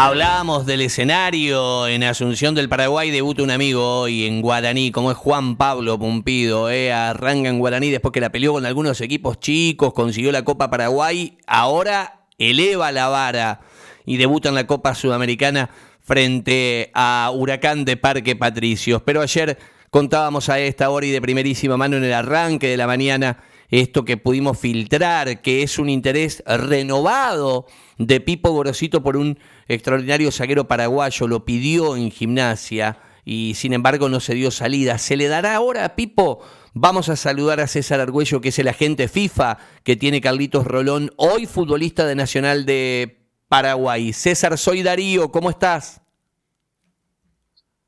Hablábamos 0.00 0.64
del 0.64 0.82
escenario. 0.82 1.88
En 1.88 2.04
Asunción 2.04 2.54
del 2.54 2.68
Paraguay, 2.68 3.10
debuta 3.10 3.42
un 3.42 3.50
amigo 3.50 4.02
hoy 4.02 4.26
en 4.26 4.40
Guaraní, 4.40 4.92
como 4.92 5.10
es 5.10 5.16
Juan 5.16 5.56
Pablo 5.56 5.98
Pumpido, 5.98 6.70
eh, 6.70 6.92
arranca 6.92 7.48
en 7.48 7.58
Guaraní 7.58 7.90
después 7.90 8.12
que 8.12 8.20
la 8.20 8.30
peleó 8.30 8.52
con 8.52 8.64
algunos 8.64 9.00
equipos 9.00 9.40
chicos, 9.40 9.92
consiguió 9.92 10.30
la 10.30 10.44
Copa 10.44 10.70
Paraguay, 10.70 11.36
ahora 11.48 12.20
eleva 12.38 12.92
la 12.92 13.08
vara 13.08 13.62
y 14.06 14.18
debuta 14.18 14.50
en 14.50 14.54
la 14.54 14.68
Copa 14.68 14.94
Sudamericana 14.94 15.68
frente 16.00 16.92
a 16.94 17.32
Huracán 17.34 17.84
de 17.84 17.96
Parque 17.96 18.36
Patricios. 18.36 19.02
Pero 19.04 19.20
ayer 19.20 19.58
contábamos 19.90 20.48
a 20.48 20.60
esta 20.60 20.90
hora 20.90 21.06
y 21.06 21.10
de 21.10 21.20
primerísima 21.20 21.76
mano 21.76 21.96
en 21.96 22.04
el 22.04 22.12
arranque 22.12 22.68
de 22.68 22.76
la 22.76 22.86
mañana 22.86 23.38
esto 23.70 24.04
que 24.04 24.16
pudimos 24.16 24.58
filtrar, 24.58 25.42
que 25.42 25.62
es 25.62 25.78
un 25.78 25.88
interés 25.88 26.42
renovado 26.46 27.66
de 27.98 28.20
Pipo 28.20 28.50
Gorosito 28.50 29.02
por 29.02 29.16
un 29.16 29.38
extraordinario 29.66 30.30
zaguero 30.30 30.66
paraguayo, 30.66 31.28
lo 31.28 31.44
pidió 31.44 31.96
en 31.96 32.10
gimnasia 32.10 32.98
y 33.24 33.54
sin 33.54 33.74
embargo 33.74 34.08
no 34.08 34.20
se 34.20 34.34
dio 34.34 34.50
salida. 34.50 34.96
¿Se 34.96 35.16
le 35.16 35.28
dará 35.28 35.54
ahora 35.54 35.84
a 35.84 35.96
Pipo? 35.96 36.40
Vamos 36.72 37.08
a 37.08 37.16
saludar 37.16 37.60
a 37.60 37.66
César 37.66 38.00
Argüello, 38.00 38.40
que 38.40 38.48
es 38.48 38.58
el 38.58 38.68
agente 38.68 39.08
FIFA 39.08 39.58
que 39.82 39.96
tiene 39.96 40.20
Carlitos 40.20 40.66
Rolón, 40.66 41.10
hoy 41.16 41.44
futbolista 41.46 42.06
de 42.06 42.14
Nacional 42.14 42.64
de 42.64 43.18
Paraguay. 43.48 44.12
César, 44.12 44.56
soy 44.56 44.82
Darío, 44.82 45.30
¿cómo 45.30 45.50
estás? 45.50 46.00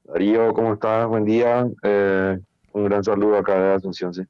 Darío, 0.05 0.53
¿cómo 0.53 0.75
estás? 0.75 1.07
Buen 1.07 1.25
día. 1.25 1.67
Eh, 1.83 2.39
un 2.73 2.85
gran 2.85 3.05
saludo 3.05 3.39
acá 3.39 3.59
de 3.59 3.75
Asunción, 3.75 4.13
sí. 4.13 4.23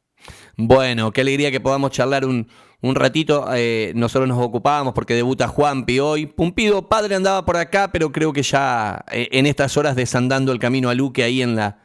Bueno, 0.57 1.13
qué 1.13 1.23
alegría 1.23 1.51
que 1.51 1.61
podamos 1.61 1.91
charlar 1.91 2.25
un, 2.25 2.49
un 2.83 2.95
ratito. 2.95 3.47
Eh, 3.55 3.93
nosotros 3.95 4.29
nos 4.29 4.43
ocupábamos 4.43 4.95
porque 4.95 5.15
debuta 5.15 5.49
Juanpi 5.49 6.01
hoy. 6.01 6.27
Pumpido, 6.27 6.89
padre 6.89 7.15
andaba 7.15 7.45
por 7.45 7.57
acá, 7.57 7.91
pero 7.93 8.13
creo 8.13 8.33
que 8.33 8.43
ya 8.43 9.05
eh, 9.11 9.29
en 9.33 9.47
estas 9.47 9.77
horas 9.77 9.97
desandando 9.97 10.53
el 10.53 10.59
camino 10.59 10.89
a 10.89 10.95
Luque 10.95 11.23
ahí 11.23 11.43
en 11.43 11.57
la, 11.57 11.79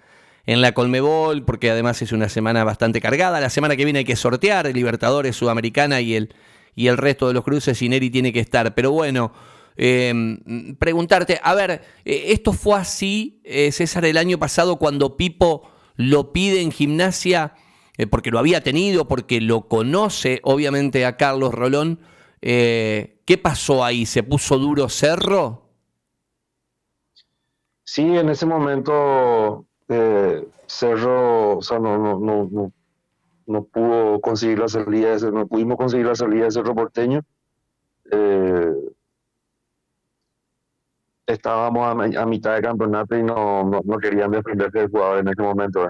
en 0.45 0.61
la 0.61 0.73
Colmebol, 0.73 1.43
porque 1.43 1.71
además 1.71 2.01
es 2.01 2.11
una 2.11 2.29
semana 2.29 2.63
bastante 2.63 3.01
cargada. 3.01 3.39
La 3.39 3.49
semana 3.49 3.75
que 3.75 3.85
viene 3.85 3.99
hay 3.99 4.05
que 4.05 4.15
sortear 4.15 4.67
Libertadores 4.73 5.35
Sudamericana 5.35 6.01
y 6.01 6.15
el, 6.15 6.33
y 6.75 6.87
el 6.87 6.97
resto 6.97 7.27
de 7.27 7.33
los 7.33 7.43
cruces 7.43 7.81
y 7.81 7.89
Neri 7.89 8.09
tiene 8.09 8.31
que 8.31 8.39
estar. 8.39 8.73
Pero 8.73 8.91
bueno, 8.91 9.33
em, 9.75 10.75
preguntarte, 10.77 11.39
a 11.43 11.53
ver, 11.55 11.81
eh, 12.05 12.25
esto 12.27 12.53
fue 12.53 12.79
así, 12.79 13.41
César, 13.71 14.05
el 14.05 14.17
año 14.17 14.39
pasado 14.39 14.77
cuando 14.77 15.17
Pipo 15.17 15.69
lo 15.97 16.33
pide 16.33 16.61
en 16.61 16.71
gimnasia 16.71 17.53
eh, 17.97 18.07
porque 18.07 18.31
lo 18.31 18.39
había 18.39 18.61
tenido, 18.61 19.07
porque 19.07 19.41
lo 19.41 19.67
conoce 19.67 20.39
obviamente 20.43 21.05
a 21.05 21.17
Carlos 21.17 21.53
Rolón. 21.53 21.99
Eh, 22.41 23.21
¿Qué 23.25 23.37
pasó 23.37 23.83
ahí? 23.83 24.05
¿Se 24.05 24.23
puso 24.23 24.57
duro 24.57 24.89
Cerro? 24.89 25.63
Sí, 27.83 28.01
en 28.17 28.29
ese 28.29 28.45
momento 28.45 29.65
eh, 29.87 30.47
Cerro 30.67 31.59
no, 33.47 33.63
pudo 33.63 34.19
conseguir 34.21 34.59
la 34.59 34.67
salida, 34.67 35.15
de, 35.17 35.31
no 35.31 35.47
pudimos 35.47 35.77
conseguir 35.77 36.07
la 36.07 36.15
salida 36.15 36.45
de 36.45 36.51
Cerro 36.51 36.75
Porteño. 36.75 37.21
estábamos 41.27 42.15
a, 42.15 42.25
mitad 42.25 42.55
de 42.55 42.61
campeonato 42.61 43.15
y 43.15 43.23
no, 43.23 43.81
querían 44.01 44.31
defenderse 44.31 44.79
del 44.79 44.89
jugador 44.89 45.19
en 45.19 45.27
ese 45.29 45.41
momento. 45.41 45.89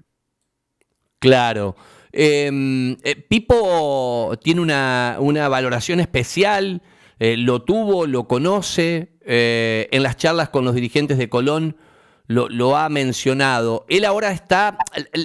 Claro. 1.19 1.75
Em, 2.17 2.95
eh, 3.03 3.17
Pipo 3.17 4.31
tiene 4.41 4.61
una, 4.61 5.17
valoración 5.49 5.99
especial, 5.99 6.81
eh, 7.19 7.35
lo 7.35 7.63
tuvo, 7.63 8.07
lo 8.07 8.25
conoce, 8.25 9.17
eh, 9.25 9.89
en 9.91 10.01
las 10.01 10.15
charlas 10.15 10.47
con 10.47 10.63
los 10.63 10.73
dirigentes 10.75 11.17
de 11.17 11.27
Colón 11.27 11.75
lo, 12.27 12.77
ha 12.77 12.87
mencionado. 12.87 13.85
Él 13.89 14.05
ahora 14.05 14.31
está, 14.31 14.77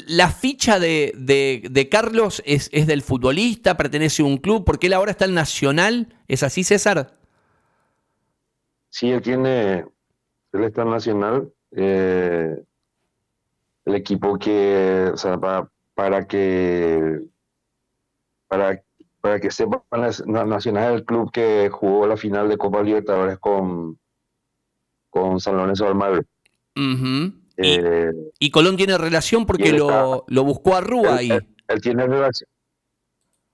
la 0.09 0.31
ficha 0.31 0.81
de, 0.81 1.89
Carlos 1.93 2.43
es, 2.45 2.69
del 2.73 3.03
futbolista, 3.03 3.77
pertenece 3.77 4.23
a 4.23 4.27
un 4.27 4.39
club, 4.39 4.65
porque 4.65 4.89
él 4.89 4.95
ahora 4.95 5.13
está 5.13 5.27
en 5.27 5.35
Nacional, 5.35 6.09
¿es 6.27 6.43
así 6.43 6.65
César? 6.65 7.17
Sí, 8.89 9.13
él 9.13 9.23
tiene, 9.23 9.85
él 10.53 10.65
está 10.65 10.83
en 10.83 10.91
Nacional, 10.91 11.53
el 11.71 12.65
equipo 13.87 14.37
que, 14.37 15.09
o 15.15 15.17
sea, 15.17 15.39
para 15.39 15.71
para 15.95 16.27
que 16.27 17.21
para, 18.49 18.83
para 19.21 19.41
que 19.41 19.51
sepan 19.51 19.83
Nacional 20.27 20.95
el 20.95 21.05
club 21.05 21.31
que 21.31 21.69
jugó 21.71 22.07
la 22.07 22.17
final 22.17 22.49
de 22.49 22.59
Copa 22.59 22.83
Libertadores 22.83 23.39
con, 23.39 23.99
con 25.09 25.41
San 25.41 25.57
Lorenzo 25.57 25.87
Almagro. 25.87 26.23
Eh, 27.57 28.11
y, 28.39 28.51
Colón 28.51 28.77
tiene 28.77 28.97
relación 28.97 29.45
porque 29.45 29.73
lo, 29.73 30.25
lo, 30.27 30.45
buscó 30.45 30.77
a 30.77 30.81
Rúa 30.81 31.17
ahí. 31.17 31.31
Él, 31.69 31.81
tiene 31.81 32.07
relación. 32.07 32.49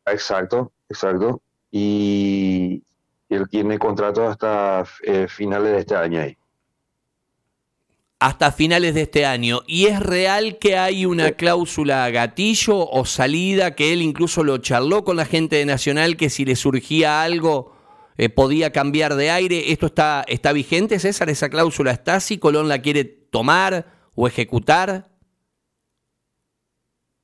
Exacto, 0.06 0.72
exacto. 0.88 1.42
Y, 1.70 2.82
él 3.28 3.48
tiene 3.50 3.78
contrato 3.78 4.26
hasta 4.26 4.84
eh, 5.02 5.26
finales 5.28 5.72
de 5.72 5.78
este 5.80 5.96
año 5.96 6.20
ahí 6.20 6.38
hasta 8.18 8.50
finales 8.50 8.94
de 8.94 9.02
este 9.02 9.26
año. 9.26 9.60
¿Y 9.66 9.86
es 9.86 10.00
real 10.00 10.58
que 10.58 10.76
hay 10.76 11.06
una 11.06 11.32
cláusula 11.32 12.08
gatillo 12.10 12.88
o 12.88 13.04
salida 13.04 13.74
que 13.74 13.92
él 13.92 14.02
incluso 14.02 14.42
lo 14.42 14.58
charló 14.58 15.04
con 15.04 15.16
la 15.16 15.26
gente 15.26 15.56
de 15.56 15.66
Nacional 15.66 16.16
que 16.16 16.30
si 16.30 16.44
le 16.44 16.56
surgía 16.56 17.22
algo 17.22 17.74
eh, 18.16 18.28
podía 18.28 18.72
cambiar 18.72 19.14
de 19.16 19.30
aire? 19.30 19.70
¿Esto 19.72 19.86
está, 19.86 20.24
está 20.28 20.52
vigente, 20.52 20.98
César? 20.98 21.28
¿Esa 21.28 21.50
cláusula 21.50 21.90
está? 21.90 22.20
¿Si 22.20 22.38
Colón 22.38 22.68
la 22.68 22.80
quiere 22.80 23.04
tomar 23.04 23.86
o 24.14 24.26
ejecutar? 24.26 25.08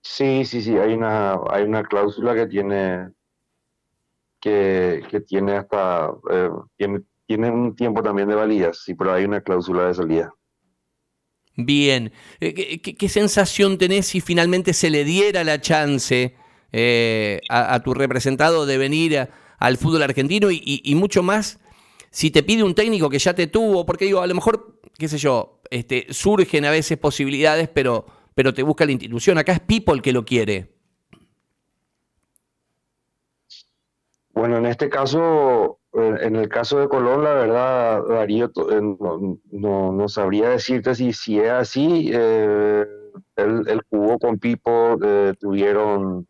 Sí, 0.02 0.44
sí, 0.44 0.60
sí, 0.60 0.76
hay 0.76 0.92
una, 0.94 1.38
hay 1.48 1.62
una 1.62 1.84
cláusula 1.84 2.34
que 2.34 2.46
tiene 2.46 3.12
que, 4.40 5.22
tiene 5.26 5.56
hasta 5.56 6.12
eh, 6.28 6.50
tiene, 6.76 7.02
tiene 7.24 7.50
un 7.50 7.76
tiempo 7.76 8.02
también 8.02 8.28
de 8.28 8.34
validez, 8.34 8.82
sí, 8.84 8.94
pero 8.94 9.12
hay 9.12 9.24
una 9.24 9.40
cláusula 9.40 9.86
de 9.86 9.94
salida. 9.94 10.34
Bien, 11.56 12.12
eh, 12.40 12.80
¿Qué, 12.80 13.08
sensación 13.08 13.76
tenés 13.76 14.06
si 14.06 14.20
finalmente 14.22 14.72
se 14.72 14.88
le 14.88 15.04
diera 15.04 15.44
la 15.44 15.60
chance 15.60 16.34
eh, 16.72 17.40
a, 17.50 17.78
tu 17.82 17.92
representado 17.92 18.64
de 18.64 18.78
venir 18.78 19.28
al 19.58 19.76
fútbol 19.76 20.02
argentino 20.02 20.48
y, 20.50 20.94
mucho 20.96 21.22
más 21.22 21.60
si 22.10 22.30
te 22.30 22.42
pide 22.42 22.62
un 22.62 22.74
técnico 22.74 23.10
que 23.10 23.18
ya 23.18 23.34
te 23.34 23.46
tuvo? 23.48 23.84
Porque 23.84 24.06
digo, 24.06 24.22
a 24.22 24.26
lo 24.26 24.34
mejor, 24.34 24.80
qué 24.98 25.08
sé 25.08 25.18
yo, 25.18 25.60
este, 25.70 26.06
surgen 26.10 26.64
a 26.64 26.70
veces 26.70 26.96
posibilidades, 26.96 27.68
pero, 27.68 28.06
pero 28.34 28.54
te 28.54 28.62
busca 28.62 28.86
la 28.86 28.92
institución. 28.92 29.36
Acá 29.36 29.52
es 29.52 29.60
People 29.60 30.00
que 30.00 30.12
lo 30.12 30.24
quiere. 30.24 30.71
Bueno, 34.42 34.56
en 34.56 34.66
este 34.66 34.88
caso, 34.88 35.78
eh, 35.92 36.16
en 36.22 36.34
el 36.34 36.48
caso 36.48 36.80
de 36.80 36.88
Colón, 36.88 37.22
la 37.22 37.32
verdad, 37.32 38.02
Darío, 38.08 38.46
eh, 38.46 38.80
no, 39.52 39.92
no, 39.92 40.08
sabría 40.08 40.48
decirte 40.48 40.96
si, 40.96 41.12
si 41.12 41.38
es 41.38 41.52
así. 41.52 42.10
Eh, 42.12 42.84
él, 43.36 43.82
jugó 43.88 44.18
con 44.18 44.40
Pipo, 44.40 44.98
tuvieron, 45.38 46.26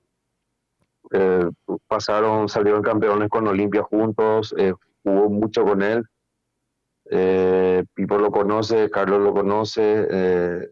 pasaron, 1.86 2.50
salieron 2.50 2.82
campeones 2.82 3.30
con 3.30 3.48
Olimpia 3.48 3.82
juntos, 3.82 4.54
jugó 5.02 5.30
mucho 5.30 5.64
con 5.64 5.80
él. 5.80 6.04
Pipo 7.94 8.18
lo 8.18 8.30
conoce, 8.30 8.90
Carlos 8.90 9.22
lo 9.22 9.32
conoce. 9.32 10.68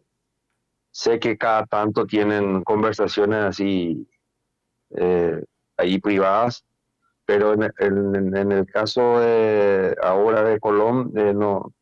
sé 0.90 1.18
que 1.18 1.38
cada 1.38 1.64
tanto 1.64 2.04
tienen 2.04 2.62
conversaciones 2.64 3.44
así 3.44 4.06
ahí 5.78 5.98
privadas 6.00 6.66
pero 7.31 7.55
en, 7.55 8.50
el 8.50 8.67
caso 8.67 9.21
de 9.21 9.94
ahora 10.03 10.43
de 10.43 10.59
Colón 10.59 11.12
eh, 11.15 11.32
no, 11.32 11.73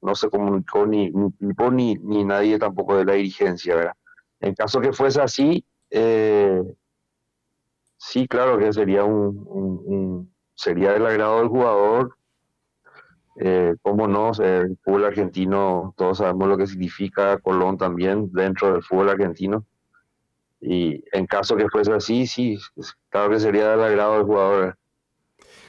no 0.00 0.14
se 0.14 0.30
comunicó 0.30 0.86
ni 0.86 1.10
ni, 1.10 1.96
ni, 1.96 2.24
nadie 2.24 2.60
tampoco 2.60 2.96
de 2.96 3.04
la 3.04 3.14
dirigencia, 3.14 3.74
¿verdad? 3.74 3.94
En 4.38 4.54
caso 4.54 4.80
que 4.80 4.92
fuese 4.92 5.20
así, 5.20 5.64
eh, 5.90 6.62
sí, 7.96 8.28
claro 8.28 8.56
que 8.56 8.72
sería 8.72 9.02
un, 9.02 10.32
sería 10.54 10.92
del 10.92 11.06
agrado 11.06 11.40
del 11.40 11.48
jugador. 11.48 12.16
Eh, 13.40 13.74
cómo 13.82 14.06
no, 14.06 14.30
el 14.44 14.78
fútbol 14.84 15.06
argentino, 15.06 15.92
todos 15.96 16.18
sabemos 16.18 16.46
lo 16.46 16.56
que 16.56 16.68
significa 16.68 17.36
Colón 17.38 17.78
también 17.78 18.30
dentro 18.32 18.74
del 18.74 18.84
fútbol 18.84 19.08
argentino. 19.08 19.66
Y 20.60 21.02
en 21.10 21.26
caso 21.26 21.56
que 21.56 21.68
fuese 21.68 21.92
así, 21.92 22.28
sí, 22.28 22.56
claro 23.08 23.30
que 23.30 23.40
sería 23.40 23.70
del 23.70 23.82
agrado 23.82 24.18
del 24.18 24.22
jugador. 24.22 24.78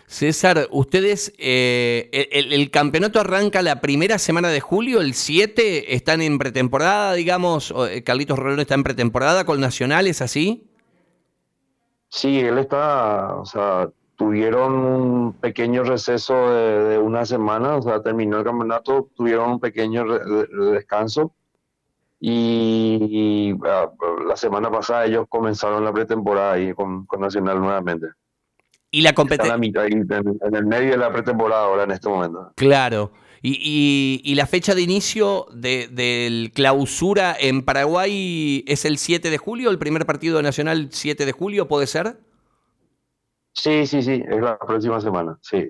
César, 0.07 0.67
ustedes, 0.71 1.33
eh, 1.39 2.29
el, 2.31 2.69
campeonato 2.69 3.19
arranca 3.19 3.61
la 3.61 3.81
primera 3.81 4.19
semana 4.19 4.49
de 4.49 4.59
julio, 4.59 5.01
el 5.01 5.15
7, 5.15 5.95
están 5.95 6.21
en 6.21 6.37
pretemporada, 6.37 7.13
digamos, 7.13 7.73
eh, 7.89 8.03
Carlitos 8.03 8.37
Rolón 8.37 8.59
está 8.59 8.75
en 8.75 8.83
pretemporada 8.83 9.45
con 9.45 9.59
Nacional, 9.59 10.05
¿es 10.05 10.21
así? 10.21 10.69
Sí, 12.09 12.39
él 12.39 12.59
está, 12.59 13.35
o 13.35 13.45
sea, 13.45 13.89
tuvieron 14.15 14.73
un 14.73 15.33
pequeño 15.33 15.83
receso 15.83 16.49
de, 16.51 16.97
una 16.99 17.25
semana, 17.25 17.75
o 17.75 17.81
sea, 17.81 18.01
terminó 18.01 18.37
el 18.37 18.43
campeonato, 18.43 19.09
tuvieron 19.15 19.51
un 19.51 19.59
pequeño 19.59 20.05
descanso 20.71 21.33
y, 22.19 23.53
ah, 23.65 23.91
la 24.27 24.35
semana 24.35 24.71
pasada 24.71 25.05
ellos 25.05 25.25
comenzaron 25.29 25.83
la 25.83 25.93
pretemporada 25.93 26.53
ahí 26.53 26.73
con, 26.73 27.07
Nacional 27.19 27.59
nuevamente. 27.59 28.07
Y 28.91 29.01
la 29.01 29.13
competencia. 29.13 29.55
En, 29.55 30.55
el 30.55 30.65
medio 30.65 30.91
de 30.91 30.97
la 30.97 31.11
pretemporada 31.11 31.65
ahora 31.65 31.83
en 31.83 31.91
este 31.91 32.07
momento. 32.07 32.53
Claro. 32.55 33.11
Y, 33.41 34.21
y, 34.23 34.33
la 34.35 34.47
fecha 34.47 34.73
de 34.73 34.81
inicio 34.81 35.45
de, 35.53 35.87
del 35.87 36.51
clausura 36.51 37.35
en 37.39 37.61
Paraguay 37.61 38.63
es 38.67 38.85
el 38.85 38.97
7 38.97 39.29
de 39.29 39.37
julio, 39.37 39.69
el 39.69 39.77
primer 39.77 40.07
partido 40.07 40.41
nacional 40.41 40.87
7 40.91 41.27
de 41.27 41.31
julio, 41.31 41.67
¿puede 41.67 41.85
ser? 41.85 42.17
Sí, 43.55 43.85
sí, 43.85 44.01
sí, 44.01 44.23
es 44.27 44.41
la 44.41 44.57
próxima 44.57 44.99
semana, 44.99 45.37
sí. 45.41 45.69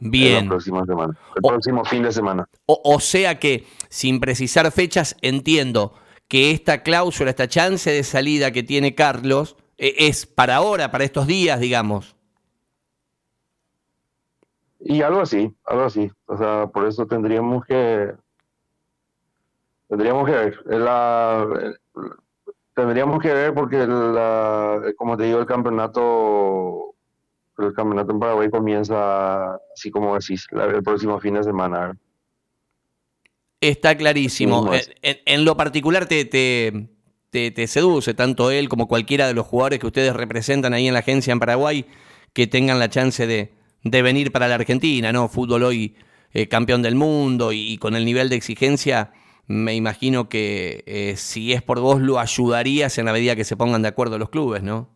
Bien. 0.00 0.44
la 0.44 0.50
próxima 0.50 0.84
semana, 0.84 1.18
el 1.36 1.42
próximo 1.42 1.84
fin 1.84 2.02
de 2.02 2.12
semana. 2.12 2.48
O, 2.66 3.00
sea 3.00 3.38
que, 3.38 3.66
sin 3.88 4.18
precisar 4.18 4.70
fechas, 4.72 5.16
entiendo 5.22 5.94
que 6.28 6.50
esta 6.50 6.82
cláusula, 6.82 7.30
esta 7.30 7.48
chance 7.48 7.90
de 7.90 8.02
salida 8.02 8.50
que 8.50 8.62
tiene 8.62 8.94
Carlos, 8.94 9.56
e, 9.78 9.94
es 10.08 10.26
para 10.26 10.56
ahora, 10.56 10.90
para 10.90 11.04
estos 11.04 11.26
días, 11.26 11.60
digamos. 11.60 12.13
Y 14.86 15.00
algo 15.00 15.22
así, 15.22 15.50
algo 15.64 15.84
así. 15.84 16.12
O 16.26 16.36
sea, 16.36 16.66
por 16.66 16.86
eso 16.86 17.06
tendríamos 17.06 17.64
que 17.64 18.12
tendríamos 19.88 20.26
que 20.26 20.32
ver. 20.32 20.66
La, 20.66 21.46
tendríamos 22.74 23.20
que 23.22 23.32
ver 23.32 23.54
porque 23.54 23.86
la, 23.86 24.82
como 24.96 25.16
te 25.16 25.24
digo 25.24 25.38
el 25.40 25.46
campeonato 25.46 26.94
el 27.56 27.72
campeonato 27.72 28.12
en 28.12 28.18
Paraguay 28.18 28.50
comienza 28.50 29.54
así 29.74 29.90
como 29.90 30.14
decís 30.14 30.46
el 30.50 30.82
próximo 30.82 31.20
fin 31.20 31.34
de 31.34 31.44
semana 31.44 31.96
está 33.60 33.96
clarísimo. 33.96 34.70
En, 35.02 35.44
lo 35.44 35.56
particular 35.56 36.06
te, 36.06 36.24
te, 36.26 36.88
te, 37.30 37.66
seduce 37.66 38.12
tanto 38.12 38.50
él 38.50 38.68
como 38.68 38.88
cualquiera 38.88 39.26
de 39.26 39.34
los 39.34 39.46
jugadores 39.46 39.78
que 39.78 39.86
ustedes 39.86 40.14
representan 40.14 40.74
ahí 40.74 40.86
en 40.86 40.92
la 40.92 41.00
agencia 41.00 41.32
en 41.32 41.38
Paraguay 41.38 41.86
que 42.32 42.46
tengan 42.46 42.78
la 42.78 42.90
chance 42.90 43.26
de, 43.26 43.52
de 43.84 44.02
venir 44.02 44.32
para 44.32 44.48
la 44.48 44.56
Argentina, 44.56 45.12
¿no? 45.12 45.28
Fútbol 45.28 45.62
hoy 45.62 45.94
eh, 46.32 46.48
campeón 46.48 46.82
del 46.82 46.96
mundo 46.96 47.52
y, 47.52 47.78
con 47.78 47.94
el 47.94 48.04
nivel 48.04 48.28
de 48.28 48.36
exigencia, 48.36 49.12
me 49.46 49.74
imagino 49.74 50.28
que 50.28 50.82
eh, 50.86 51.14
si 51.16 51.52
es 51.52 51.62
por 51.62 51.78
vos 51.80 52.00
lo 52.00 52.18
ayudarías 52.18 52.98
en 52.98 53.04
la 53.04 53.12
medida 53.12 53.36
que 53.36 53.44
se 53.44 53.56
pongan 53.56 53.82
de 53.82 53.88
acuerdo 53.88 54.18
los 54.18 54.30
clubes, 54.30 54.62
¿no? 54.62 54.88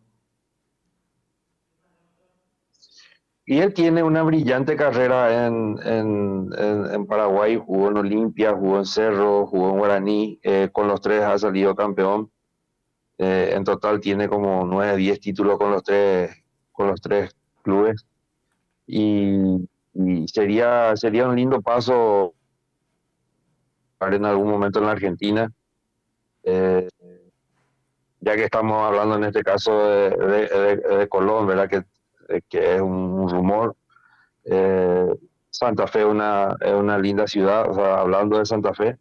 Y 3.45 3.59
él 3.59 3.73
tiene 3.73 4.03
una 4.03 4.21
brillante 4.21 4.75
carrera 4.75 5.47
en, 5.47 7.05
Paraguay, 7.07 7.55
jugó 7.55 7.89
en 7.89 7.97
Olimpia, 7.97 8.53
jugó 8.53 8.77
en 8.77 8.85
Cerro, 8.85 9.47
jugó 9.47 9.71
en 9.71 9.77
Guaraní, 9.79 10.39
eh, 10.43 10.69
con 10.71 10.87
los 10.87 11.01
tres 11.01 11.23
ha 11.23 11.37
salido 11.39 11.75
campeón. 11.75 12.31
en 13.17 13.63
total 13.63 13.99
tiene 13.99 14.29
como 14.29 14.65
9, 14.65 14.97
10 14.97 15.19
títulos 15.19 15.57
con 15.57 15.71
los 15.71 15.83
tres, 15.83 16.31
con 16.71 16.87
los 16.87 17.01
tres 17.01 17.35
clubes 17.63 18.05
y, 18.91 19.67
sería, 20.27 20.95
sería 20.95 21.27
un 21.27 21.35
lindo 21.35 21.61
paso 21.61 22.33
en 23.99 24.25
algún 24.25 24.49
momento 24.49 24.79
en 24.79 24.85
la 24.85 24.93
Argentina, 24.93 25.51
eh, 26.43 26.87
ya 28.21 28.35
que 28.35 28.45
estamos 28.45 28.81
hablando 28.81 29.17
en 29.17 29.25
este 29.25 29.43
caso 29.43 29.87
de, 29.87 31.07
Colón, 31.09 31.45
¿verdad? 31.45 31.69
Que, 31.69 32.41
que 32.49 32.75
es 32.75 32.81
un, 32.81 33.29
rumor. 33.29 33.75
Eh, 34.45 35.13
Santa 35.51 35.85
Fe 35.85 36.05
una, 36.05 36.55
es 36.59 36.73
una 36.73 36.97
linda 36.97 37.27
ciudad, 37.27 37.69
o 37.69 37.73
sea, 37.73 37.99
hablando 37.99 38.39
de 38.39 38.45
Santa 38.45 38.73
Fe, 38.73 38.97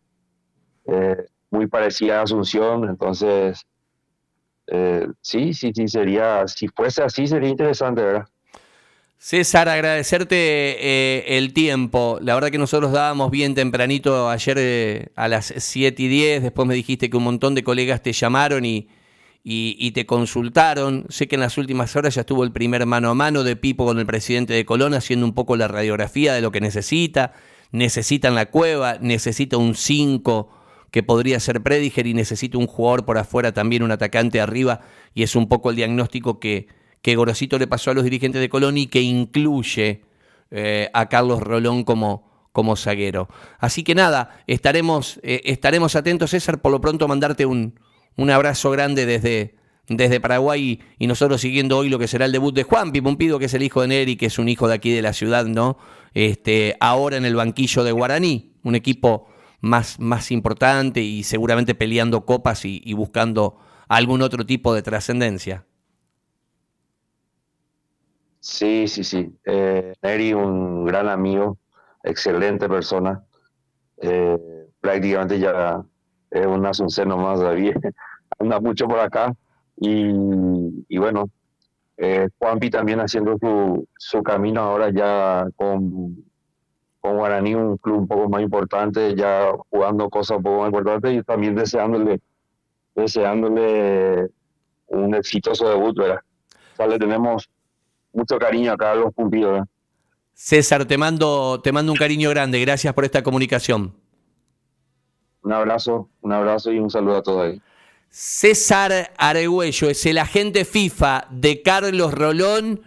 eh, 0.86 1.26
muy 1.50 1.66
parecida 1.66 2.20
a 2.20 2.22
Asunción, 2.24 2.84
entonces, 2.88 3.66
sí, 5.22 5.54
sí, 5.54 5.72
sí, 5.74 5.88
sería, 5.88 6.46
si 6.46 6.68
fuese 6.68 7.02
así, 7.02 7.26
sería 7.26 7.48
interesante, 7.48 8.02
¿verdad? 8.02 8.28
César, 9.20 9.68
agradecerte 9.68 10.36
eh, 10.36 11.36
el 11.38 11.52
tiempo. 11.52 12.20
La 12.22 12.34
verdad 12.34 12.50
que 12.50 12.58
nosotros 12.58 12.92
dábamos 12.92 13.32
bien 13.32 13.56
tempranito 13.56 14.30
ayer 14.30 14.56
eh, 14.60 15.08
a 15.16 15.26
las 15.26 15.52
7 15.56 16.00
y 16.00 16.06
10. 16.06 16.42
Después 16.44 16.68
me 16.68 16.74
dijiste 16.74 17.10
que 17.10 17.16
un 17.16 17.24
montón 17.24 17.56
de 17.56 17.64
colegas 17.64 18.00
te 18.00 18.12
llamaron 18.12 18.64
y, 18.64 18.88
te 19.92 20.06
consultaron. 20.06 21.04
Sé 21.08 21.26
que 21.26 21.34
en 21.34 21.40
las 21.40 21.58
últimas 21.58 21.96
horas 21.96 22.14
ya 22.14 22.20
estuvo 22.20 22.44
el 22.44 22.52
primer 22.52 22.86
mano 22.86 23.10
a 23.10 23.14
mano 23.14 23.42
de 23.42 23.56
Pipo 23.56 23.84
con 23.86 23.98
el 23.98 24.06
presidente 24.06 24.52
de 24.52 24.64
Colón 24.64 24.94
haciendo 24.94 25.26
un 25.26 25.34
poco 25.34 25.56
la 25.56 25.66
radiografía 25.66 26.32
de 26.32 26.40
lo 26.40 26.52
que 26.52 26.60
necesita. 26.60 27.32
Necesitan 27.72 28.36
la 28.36 28.46
cueva, 28.46 28.98
necesita 29.00 29.56
un 29.56 29.74
5 29.74 30.48
que 30.92 31.02
podría 31.02 31.40
ser 31.40 31.60
Prediger 31.60 32.06
y 32.06 32.14
necesita 32.14 32.56
un 32.56 32.68
jugador 32.68 33.04
por 33.04 33.18
afuera 33.18 33.52
también, 33.52 33.82
un 33.82 33.90
atacante 33.90 34.40
arriba. 34.40 34.80
Y 35.12 35.24
es 35.24 35.34
un 35.34 35.48
poco 35.48 35.70
el 35.70 35.76
diagnóstico 35.76 36.38
que 36.38 36.77
que 37.02 37.16
Gorosito 37.16 37.58
le 37.58 37.66
pasó 37.66 37.90
a 37.90 37.94
los 37.94 38.04
dirigentes 38.04 38.40
de 38.40 38.48
Colón 38.48 38.78
y 38.78 38.86
que 38.86 39.00
incluye 39.00 40.02
eh, 40.50 40.90
a 40.92 41.08
Carlos 41.08 41.40
Rolón 41.40 41.84
como, 41.84 42.48
como 42.52 42.76
zaguero. 42.76 43.28
Así 43.58 43.84
que 43.84 43.94
nada, 43.94 44.42
estaremos, 44.46 45.20
eh, 45.22 45.42
estaremos 45.44 45.94
atentos, 45.94 46.30
César, 46.30 46.60
por 46.60 46.72
lo 46.72 46.80
pronto 46.80 47.06
mandarte 47.06 47.46
un, 47.46 47.78
un 48.16 48.30
abrazo 48.30 48.70
grande 48.70 49.06
desde, 49.06 49.54
desde 49.88 50.20
Paraguay 50.20 50.80
y 50.98 51.06
nosotros 51.06 51.40
siguiendo 51.40 51.78
hoy 51.78 51.88
lo 51.88 51.98
que 51.98 52.08
será 52.08 52.24
el 52.24 52.32
debut 52.32 52.54
de 52.54 52.64
Juan 52.64 52.90
Pipumpido, 52.92 53.38
que 53.38 53.44
es 53.44 53.54
el 53.54 53.62
hijo 53.62 53.82
de 53.82 53.88
Neri, 53.88 54.16
que 54.16 54.26
es 54.26 54.38
un 54.38 54.48
hijo 54.48 54.66
de 54.66 54.74
aquí 54.74 54.90
de 54.90 55.02
la 55.02 55.12
ciudad, 55.12 55.46
¿no? 55.46 55.78
Este, 56.14 56.76
ahora 56.80 57.16
en 57.16 57.24
el 57.24 57.36
banquillo 57.36 57.84
de 57.84 57.92
Guaraní, 57.92 58.54
un 58.64 58.74
equipo 58.74 59.28
más, 59.60 60.00
más 60.00 60.32
importante 60.32 61.00
y 61.00 61.22
seguramente 61.22 61.74
peleando 61.74 62.26
copas 62.26 62.64
y, 62.64 62.82
y 62.84 62.94
buscando 62.94 63.58
algún 63.88 64.22
otro 64.22 64.44
tipo 64.44 64.74
de 64.74 64.82
trascendencia. 64.82 65.67
Sí, 68.48 68.88
sí, 68.88 69.04
sí. 69.04 69.38
Eh, 69.44 69.92
Neri, 70.02 70.32
un 70.32 70.86
gran 70.86 71.06
amigo, 71.06 71.58
excelente 72.02 72.66
persona. 72.66 73.22
Eh, 73.98 74.38
prácticamente 74.80 75.38
ya 75.38 75.82
es 76.30 76.46
un 76.46 76.64
asunceno 76.64 77.18
más 77.18 77.38
todavía. 77.38 77.74
Anda 78.38 78.58
mucho 78.58 78.88
por 78.88 79.00
acá. 79.00 79.34
Y, 79.76 80.08
y 80.88 80.96
bueno, 80.96 81.28
eh, 81.98 82.28
Juanpi 82.38 82.70
también 82.70 83.00
haciendo 83.00 83.36
su, 83.38 83.86
su 83.98 84.22
camino 84.22 84.62
ahora 84.62 84.90
ya 84.90 85.46
con, 85.54 86.16
con 87.00 87.16
Guaraní, 87.18 87.54
un 87.54 87.76
club 87.76 87.98
un 87.98 88.08
poco 88.08 88.30
más 88.30 88.40
importante, 88.40 89.14
ya 89.14 89.52
jugando 89.68 90.08
cosas 90.08 90.38
un 90.38 90.42
poco 90.44 90.60
más 90.60 90.68
importantes 90.68 91.12
y 91.12 91.22
también 91.22 91.54
deseándole, 91.54 92.20
deseándole 92.94 94.30
un 94.86 95.14
exitoso 95.14 95.68
debut, 95.68 95.98
¿verdad? 95.98 96.20
O 96.72 96.76
sea, 96.76 96.86
le 96.86 96.98
tenemos 96.98 97.50
mucho 98.18 98.38
cariño 98.38 98.72
a 98.72 98.76
Carlos 98.76 99.14
Pumpido. 99.14 99.56
¿eh? 99.56 99.62
César, 100.34 100.84
te 100.84 100.98
mando, 100.98 101.60
te 101.62 101.72
mando 101.72 101.92
un 101.92 101.98
cariño 101.98 102.30
grande. 102.30 102.60
Gracias 102.60 102.92
por 102.92 103.04
esta 103.04 103.22
comunicación. 103.22 103.94
Un 105.42 105.52
abrazo, 105.52 106.10
un 106.20 106.32
abrazo 106.32 106.72
y 106.72 106.78
un 106.78 106.90
saludo 106.90 107.16
a 107.16 107.22
todos 107.22 107.46
ahí. 107.46 107.62
César 108.10 109.12
Aregüello 109.16 109.90
es 109.90 110.04
el 110.06 110.18
agente 110.18 110.64
FIFA 110.64 111.28
de 111.30 111.62
Carlos 111.62 112.12
Rolón 112.12 112.76